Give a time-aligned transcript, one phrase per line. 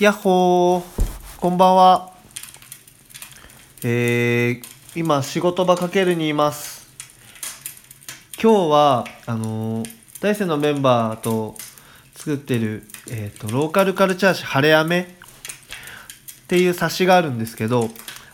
[0.00, 2.14] やっほー、こんばんは。
[3.84, 4.64] えー、
[4.96, 6.88] 今、仕事場かけるにいます。
[8.42, 9.88] 今日は、あのー、
[10.22, 11.54] 大生のメンバーと
[12.14, 15.06] 作ってる、えっ、と、ローカルカルチャー誌、晴れ雨っ
[16.46, 17.90] ていう冊子があるんですけど、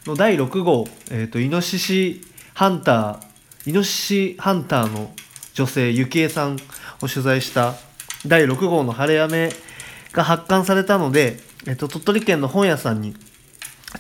[0.07, 2.21] の第6号、えっ、と、イノシシ
[2.55, 5.11] ハンター、イノシシハンターの
[5.55, 6.61] 女性、ゆきえさん
[7.03, 7.75] を取材した
[8.25, 9.51] 第6号の晴れ雨
[10.13, 13.17] が発刊されたので、えっと、鳥取県の本屋さんに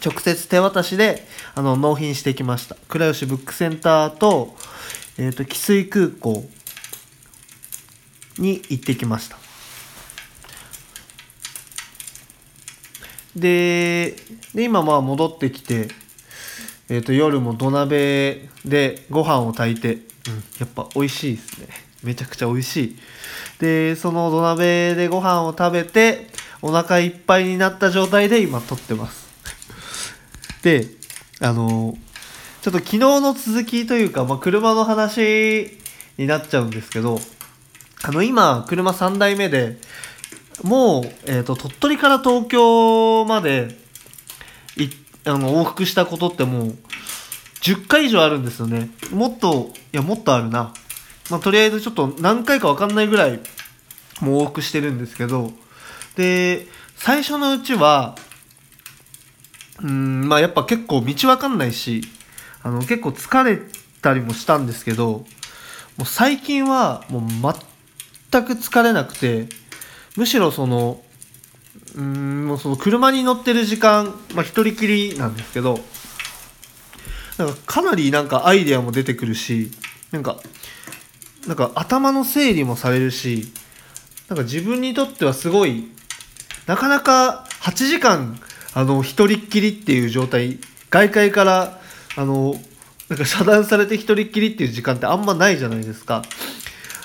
[0.04, 2.76] 直接手渡しであの納品してきました。
[2.88, 4.56] 倉吉ブックセンターと,、
[5.18, 6.44] えっと汽水空港
[8.38, 9.36] に行ってきました。
[13.34, 14.16] で
[14.54, 15.88] で今まあ戻ってきて、
[16.88, 20.00] えっと夜も土鍋でご飯を炊いて、うん、
[20.60, 21.68] やっぱ美味しいですね。
[22.02, 22.96] めちゃくちゃ美味しい。
[23.58, 26.28] でその土鍋でご飯を食べて
[26.62, 29.26] お腹いっぱいになった状態で今撮ってます。
[30.62, 30.86] で
[31.40, 31.96] あの
[32.62, 35.78] ちょっと昨日の続きというか、まあ、車の話
[36.18, 37.20] になっちゃうんですけど
[38.02, 39.78] あの今車3台目で
[40.62, 43.76] もう、えーと、鳥取から東京まで
[44.76, 44.88] い
[45.24, 46.76] あの往復したことってもう
[47.60, 48.90] 10回以上あるんですよね。
[49.12, 50.72] もっといやもっとあるな。
[51.30, 53.40] まあ、とりあえずちょっと何回か分かんないぐらい
[54.20, 55.50] もう往復してるんですけど
[56.16, 58.16] で最初のうちは
[59.82, 62.02] うんまあやっぱ結構道分かんないし
[62.62, 63.60] あの結構疲れ
[64.02, 65.24] たりもしたんですけど
[65.96, 67.22] もう最近はもう
[68.30, 69.46] 全く疲れなくて
[70.16, 71.00] むしろその
[71.94, 75.78] うんもうその車に乗ってる時間、まあ、一人きりなんですけど
[77.38, 79.70] なんかかなりなんかアイデアも出てくるし
[80.10, 80.38] なんか
[81.46, 83.52] なんか頭の整理もされるし
[84.28, 85.88] なんか自分にとってはすごい
[86.66, 88.38] なかなか8時間
[88.74, 90.58] あの一人っきりっていう状態
[90.90, 91.80] 外界から
[92.16, 92.54] あの
[93.08, 96.22] なんか遮断されて一人っきりっていう時間ってあんまないじゃないですか。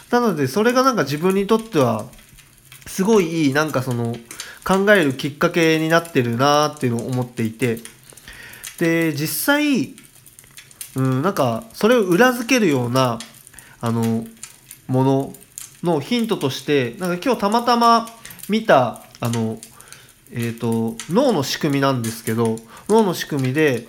[0.10, 2.06] なのでそれがなんか自分にとっては
[2.88, 4.16] すごいいいなんかその
[4.66, 7.80] 考えるきっかけになってるなーっていうのを思っていて。
[8.82, 9.94] で実際
[10.96, 13.20] うんなんかそれを裏付けるような
[13.80, 14.26] あの
[14.88, 15.34] もの
[15.84, 18.08] のヒントとしてなんか今日たまたま
[18.50, 19.60] 見たあの、
[20.32, 22.58] えーと、脳の仕組みなんですけど
[22.90, 23.88] 脳の仕組みで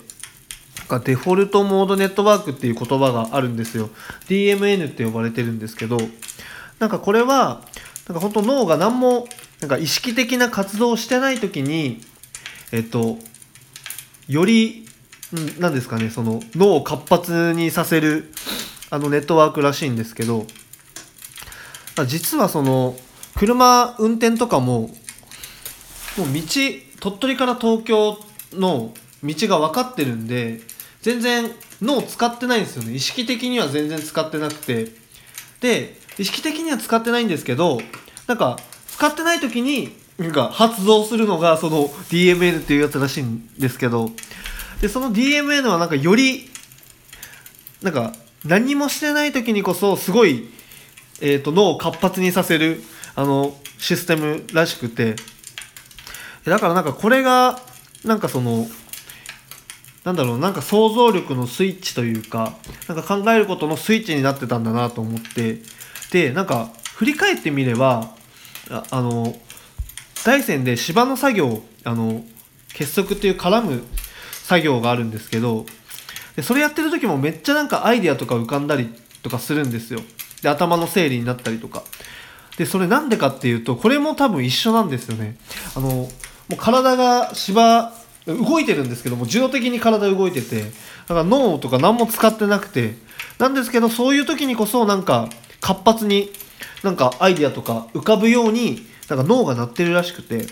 [1.03, 3.89] デフォルトモードネットワークっていう言葉があるんですよ。
[4.27, 5.97] DMN って呼ばれてるんですけど
[6.79, 7.61] なんかこれは
[8.07, 9.27] なんか本当脳が何も
[9.59, 12.01] なんか意識的な活動をしてない時に
[12.71, 13.17] えっと
[14.27, 14.85] より
[15.59, 18.31] 何ですかねその脳を活発にさせる
[18.89, 20.45] あのネットワークらしいんですけど
[22.05, 22.95] 実はその
[23.35, 24.89] 車運転とかも
[26.17, 26.41] もう道
[26.99, 28.17] 鳥取から東京
[28.53, 28.93] の
[29.23, 30.61] 道が分かってるんで
[31.01, 31.51] 全然
[31.81, 32.93] 脳使ってないんですよね。
[32.93, 34.91] 意識的には全然使ってなくて。
[35.59, 37.79] で意識的には使ってないんですけど
[38.27, 44.11] なんか使ってない時になんか発動するのがその DMN っていうやつらしいんですけど。
[44.81, 46.49] でその DMN はなんかより
[47.81, 48.13] なんか
[48.43, 50.49] 何もしてない時にこそすごい、
[51.21, 52.83] えーと、脳を活発にさせる
[53.15, 55.15] あのシステムらしくて。
[56.45, 57.59] だからなんかこれが
[58.03, 58.67] なんかその
[60.03, 62.53] なんだろうなんか想像力のスイッチというか
[62.87, 65.59] なんか考えることのスイッチになってたんだなと思って
[66.11, 68.11] でなんか振り返ってみれば
[68.69, 69.35] ああの
[70.25, 72.23] 大山で芝の作業あの
[72.73, 73.83] 結束っていう絡む
[74.43, 75.65] 作業があるんですけど
[76.35, 78.89] でそれやってる時もめっちゃなんかアイデアとか浮かんだり
[79.21, 80.01] とかするんですよ。
[80.41, 81.83] で頭の整理になったりとか。
[82.57, 85.37] でそれなんでかっていうとこれも多分一緒なんですよね。
[85.75, 86.07] あの
[86.49, 87.93] もう体が芝
[88.25, 90.69] 動いてるんですけども自動的に体動いててだ
[91.09, 92.95] から脳とか何も使ってなくて
[93.37, 95.29] なんですけどそういう時にこそなんか
[95.61, 96.29] 活発に
[96.83, 100.45] なんかアイデアとか浮かぶようになんか脳が鳴ってるらしくて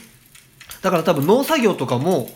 [0.82, 2.30] だから多分農作業とかも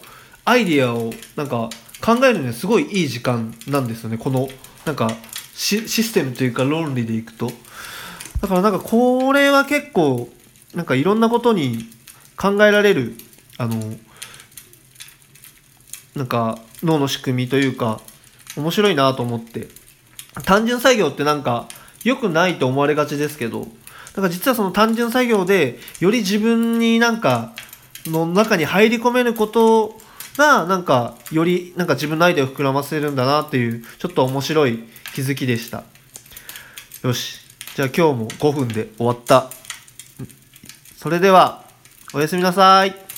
[0.46, 1.70] アイデアをなんか
[2.02, 4.18] 考えるにはすごいいい時間なんですよね。
[4.18, 4.48] この
[4.86, 5.10] なんか
[5.56, 7.52] システムというか論理でいくと。
[8.42, 10.30] だからなんかこれは結構
[10.76, 11.90] なんかいろんなことに
[12.38, 13.16] 考えられる
[13.58, 13.76] あの
[16.16, 18.02] なんか脳の仕組みというか
[18.56, 19.86] 面白いなと思って。
[20.44, 21.68] 単純作業ってなんか
[22.04, 23.68] 良くないと思われがちですけど
[24.16, 27.54] だか実はその単純作業でより自分になんか
[28.06, 29.98] の中に入り込めること
[30.38, 35.84] がなんかよりなんか自分のアイデアを膨らませるんだなっていうちょっと面白い気づきでした。
[37.04, 37.40] よし。
[37.76, 39.50] じゃあ今日も5分で終わった。
[40.98, 41.64] それでは
[42.14, 43.05] おやすみなさい。